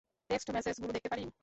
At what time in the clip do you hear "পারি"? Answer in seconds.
1.09-1.23